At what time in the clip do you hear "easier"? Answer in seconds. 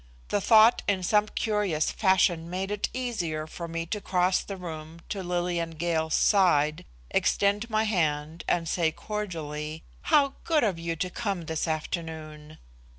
2.91-3.45